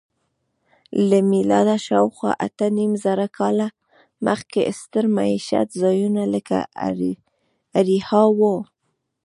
له 1.09 1.19
میلاده 1.31 1.77
شاوخوا 1.87 2.31
اتهنیمزره 2.45 3.27
کاله 3.37 3.67
مخکې 4.27 4.59
ستر 4.79 5.05
میشت 5.15 5.67
ځایونه 5.81 6.23
لکه 6.33 6.57
اریحا 7.79 8.23
وو. 8.37 8.55